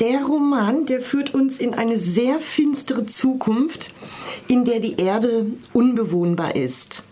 [0.00, 3.94] Der Roman, der führt uns in eine sehr finstere Zukunft,
[4.48, 7.04] in der die Erde unbewohnbar ist.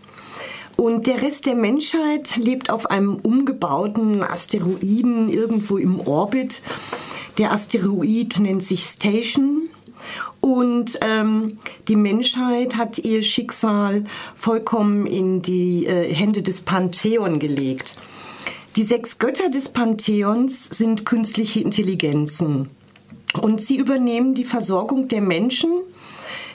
[0.76, 6.60] Und der Rest der Menschheit lebt auf einem umgebauten Asteroiden irgendwo im Orbit.
[7.38, 9.68] Der Asteroid nennt sich Station.
[10.40, 17.94] Und ähm, die Menschheit hat ihr Schicksal vollkommen in die äh, Hände des Pantheon gelegt.
[18.76, 22.70] Die sechs Götter des Pantheons sind künstliche Intelligenzen
[23.42, 25.70] und sie übernehmen die Versorgung der Menschen,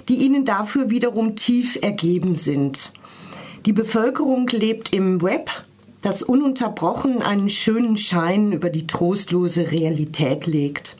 [0.10, 2.92] die ihnen dafür wiederum tief ergeben sind.
[3.68, 5.52] Die Bevölkerung lebt im Web,
[6.02, 10.98] das ununterbrochen einen schönen Schein über die trostlose Realität legt.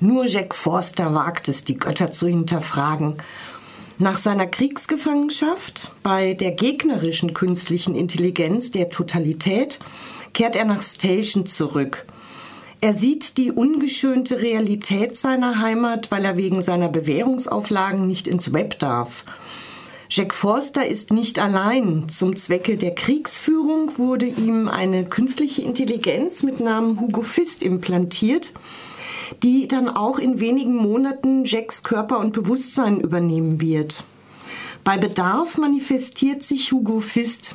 [0.00, 3.16] Nur Jack Forster wagt es, die Götter zu hinterfragen.
[3.98, 9.78] Nach seiner Kriegsgefangenschaft bei der gegnerischen künstlichen Intelligenz der Totalität
[10.32, 12.06] kehrt er nach Station zurück.
[12.82, 18.78] Er sieht die ungeschönte Realität seiner Heimat, weil er wegen seiner Bewährungsauflagen nicht ins Web
[18.78, 19.24] darf.
[20.08, 22.08] Jack Forster ist nicht allein.
[22.08, 28.52] Zum Zwecke der Kriegsführung wurde ihm eine künstliche Intelligenz mit Namen Hugo Fist implantiert,
[29.42, 34.04] die dann auch in wenigen Monaten Jacks Körper und Bewusstsein übernehmen wird.
[34.82, 37.54] Bei Bedarf manifestiert sich Hugo Fist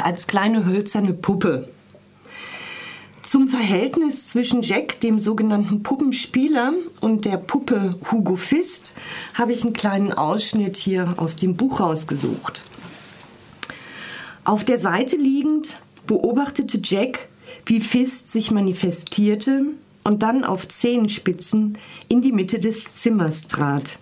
[0.00, 1.68] als kleine hölzerne Puppe.
[3.32, 8.92] Zum Verhältnis zwischen Jack, dem sogenannten Puppenspieler, und der Puppe Hugo Fist
[9.32, 12.62] habe ich einen kleinen Ausschnitt hier aus dem Buch rausgesucht.
[14.44, 17.30] Auf der Seite liegend beobachtete Jack,
[17.64, 19.62] wie Fist sich manifestierte
[20.04, 23.96] und dann auf Zehenspitzen in die Mitte des Zimmers trat.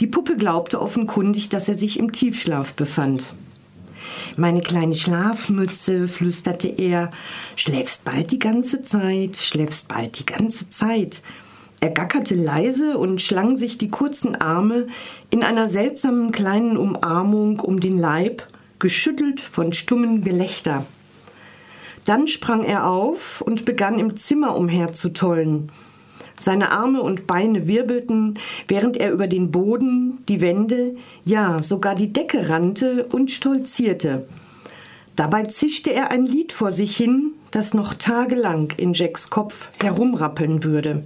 [0.00, 3.34] Die Puppe glaubte offenkundig, dass er sich im Tiefschlaf befand.
[4.36, 7.10] Meine kleine Schlafmütze, flüsterte er,
[7.56, 11.20] schläfst bald die ganze Zeit, schläfst bald die ganze Zeit.
[11.80, 14.86] Er gackerte leise und schlang sich die kurzen Arme
[15.30, 18.46] in einer seltsamen kleinen Umarmung um den Leib,
[18.78, 20.86] geschüttelt von stummen Gelächter.
[22.04, 25.70] Dann sprang er auf und begann im Zimmer umherzutollen.
[26.38, 28.38] Seine Arme und Beine wirbelten,
[28.68, 34.26] während er über den Boden, die Wände, ja sogar die Decke rannte und stolzierte.
[35.16, 40.64] Dabei zischte er ein Lied vor sich hin, das noch tagelang in Jacks Kopf herumrappeln
[40.64, 41.04] würde.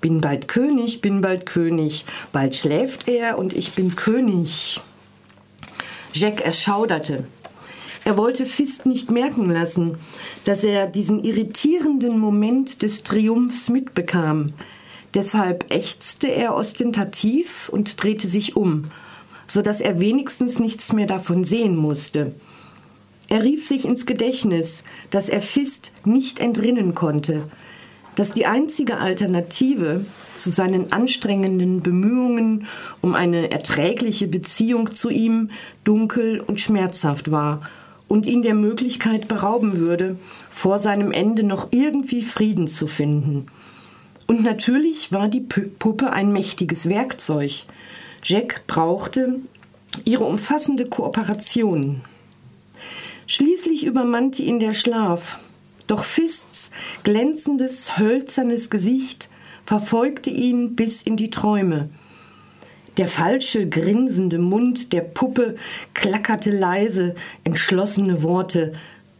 [0.00, 4.80] Bin bald König, bin bald König, bald schläft er und ich bin König.
[6.12, 7.24] Jack erschauderte.
[8.04, 9.98] Er wollte Fist nicht merken lassen,
[10.44, 14.54] dass er diesen irritierenden Moment des Triumphs mitbekam.
[15.14, 18.86] Deshalb ächzte er ostentativ und drehte sich um,
[19.48, 22.34] so dass er wenigstens nichts mehr davon sehen musste.
[23.28, 27.44] Er rief sich ins Gedächtnis, dass er Fist nicht entrinnen konnte,
[28.16, 30.04] dass die einzige Alternative
[30.36, 32.66] zu seinen anstrengenden Bemühungen
[33.02, 35.50] um eine erträgliche Beziehung zu ihm
[35.84, 37.62] dunkel und schmerzhaft war
[38.10, 40.16] und ihn der Möglichkeit berauben würde,
[40.48, 43.46] vor seinem Ende noch irgendwie Frieden zu finden.
[44.26, 47.66] Und natürlich war die Puppe ein mächtiges Werkzeug.
[48.24, 49.36] Jack brauchte
[50.04, 52.00] ihre umfassende Kooperation.
[53.28, 55.38] Schließlich übermannte ihn der Schlaf,
[55.86, 56.72] doch Fists
[57.04, 59.28] glänzendes, hölzernes Gesicht
[59.64, 61.90] verfolgte ihn bis in die Träume.
[62.96, 65.56] Der falsche, grinsende Mund der Puppe
[65.94, 67.14] klackerte leise,
[67.44, 68.72] entschlossene Worte.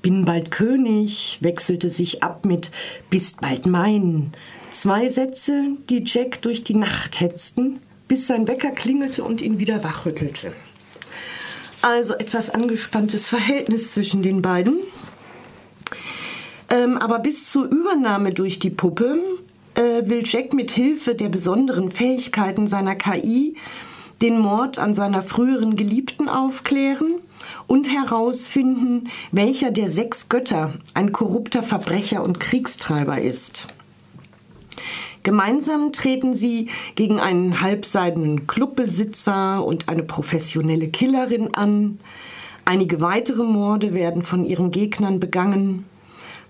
[0.02, 2.70] Bin bald König, wechselte sich ab mit
[3.10, 4.32] Bist bald mein.
[4.70, 9.84] Zwei Sätze, die Jack durch die Nacht hetzten, bis sein Wecker klingelte und ihn wieder
[9.84, 10.52] wachrüttelte.
[11.82, 14.80] Also etwas angespanntes Verhältnis zwischen den beiden.
[16.68, 19.18] Ähm, aber bis zur Übernahme durch die Puppe
[19.80, 23.56] äh, will Jack mit Hilfe der besonderen Fähigkeiten seiner KI
[24.20, 27.20] den Mord an seiner früheren Geliebten aufklären
[27.66, 33.68] und herausfinden, welcher der sechs Götter ein korrupter Verbrecher und Kriegstreiber ist.
[35.22, 41.98] Gemeinsam treten sie gegen einen halbseidenen Clubbesitzer und eine professionelle Killerin an.
[42.66, 45.86] Einige weitere Morde werden von ihren Gegnern begangen.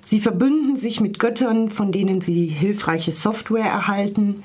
[0.02, 4.43] Sie verbünden sich mit Göttern, von denen sie hilfreiche Software erhalten.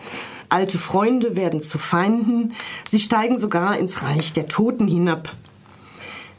[0.50, 2.54] Alte Freunde werden zu Feinden.
[2.86, 5.34] Sie steigen sogar ins Reich der Toten hinab.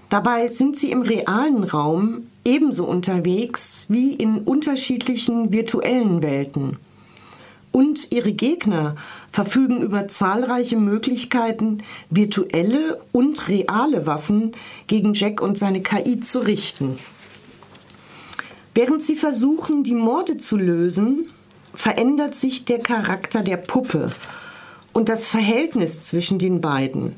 [0.09, 6.79] Dabei sind sie im realen Raum ebenso unterwegs wie in unterschiedlichen virtuellen Welten.
[7.73, 8.95] Und ihre Gegner
[9.31, 14.53] verfügen über zahlreiche Möglichkeiten, virtuelle und reale Waffen
[14.87, 16.99] gegen Jack und seine KI zu richten.
[18.77, 21.31] Während sie versuchen, die Morde zu lösen,
[21.73, 24.11] verändert sich der Charakter der Puppe
[24.93, 27.17] und das Verhältnis zwischen den beiden.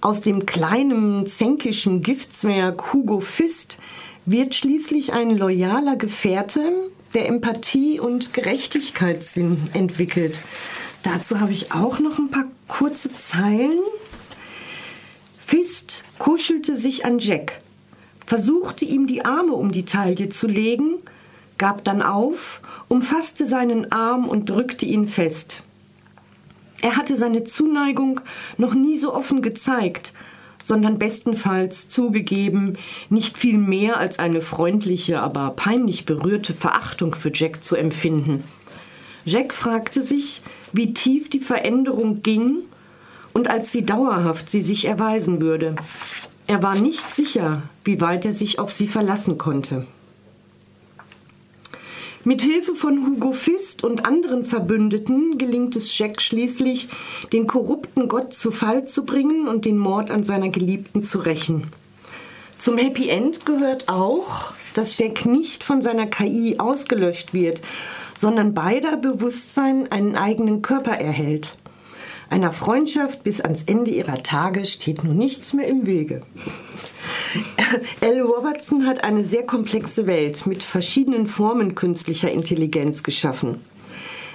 [0.00, 3.76] Aus dem kleinen, zänkischen Giftzwerg Hugo Fist
[4.24, 6.62] wird schließlich ein loyaler Gefährte,
[7.12, 10.38] der Empathie und Gerechtigkeitssinn entwickelt.
[11.02, 13.80] Dazu habe ich auch noch ein paar kurze Zeilen.
[15.40, 17.60] Fist kuschelte sich an Jack,
[18.28, 20.96] versuchte ihm die Arme um die Taille zu legen,
[21.56, 25.62] gab dann auf, umfasste seinen Arm und drückte ihn fest.
[26.82, 28.20] Er hatte seine Zuneigung
[28.58, 30.12] noch nie so offen gezeigt,
[30.62, 32.76] sondern bestenfalls zugegeben,
[33.08, 38.44] nicht viel mehr als eine freundliche, aber peinlich berührte Verachtung für Jack zu empfinden.
[39.24, 40.42] Jack fragte sich,
[40.74, 42.58] wie tief die Veränderung ging
[43.32, 45.76] und als wie dauerhaft sie sich erweisen würde.
[46.48, 49.86] Er war nicht sicher, wie weit er sich auf sie verlassen konnte.
[52.24, 56.88] Mit Hilfe von Hugo Fist und anderen Verbündeten gelingt es Jack schließlich,
[57.34, 61.70] den korrupten Gott zu Fall zu bringen und den Mord an seiner Geliebten zu rächen.
[62.56, 67.60] Zum Happy End gehört auch, dass Jack nicht von seiner KI ausgelöscht wird,
[68.14, 71.58] sondern beider Bewusstsein einen eigenen Körper erhält.
[72.30, 76.20] Einer Freundschaft bis ans Ende ihrer Tage steht nun nichts mehr im Wege.
[78.00, 78.20] L.
[78.20, 83.60] Robertson hat eine sehr komplexe Welt mit verschiedenen Formen künstlicher Intelligenz geschaffen.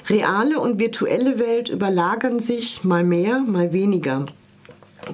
[0.07, 4.25] Reale und virtuelle Welt überlagern sich mal mehr, mal weniger.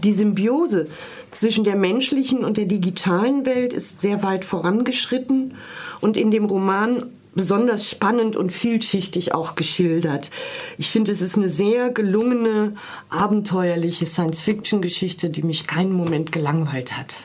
[0.03, 0.87] Die Symbiose
[1.31, 5.55] zwischen der menschlichen und der digitalen Welt ist sehr weit vorangeschritten
[6.01, 7.03] und in dem Roman
[7.39, 10.29] besonders spannend und vielschichtig auch geschildert.
[10.77, 12.75] Ich finde, es ist eine sehr gelungene,
[13.07, 17.15] abenteuerliche Science-Fiction-Geschichte, die mich keinen Moment gelangweilt hat.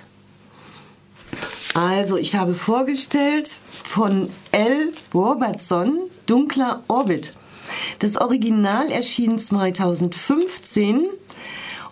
[1.75, 4.93] Also, ich habe vorgestellt von L.
[5.13, 7.33] Robertson Dunkler Orbit.
[7.99, 11.07] Das Original erschien 2015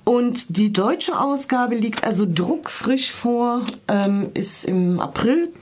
[0.04, 5.52] und die deutsche Ausgabe liegt also druckfrisch vor, ähm, ist im April,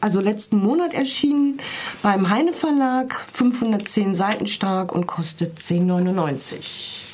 [0.00, 1.58] also letzten Monat erschienen,
[2.02, 7.06] beim Heine Verlag, 510 Seiten stark und kostet 10,99.